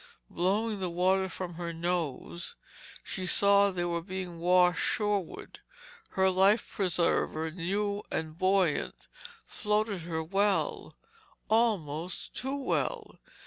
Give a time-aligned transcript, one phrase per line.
[0.31, 2.55] Blowing the water from her nose,
[3.03, 5.59] she saw they were being washed shoreward.
[6.13, 9.07] Her life preserver, new and buoyant,
[9.45, 13.19] floated her well—almost too well.